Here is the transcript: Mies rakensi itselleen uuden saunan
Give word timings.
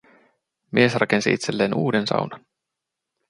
Mies 0.71 0.95
rakensi 0.95 1.33
itselleen 1.37 1.73
uuden 1.83 2.07
saunan 2.07 2.45